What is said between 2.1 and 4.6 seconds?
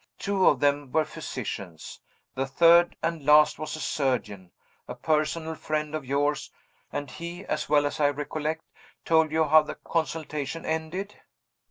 The third, and last, was a surgeon,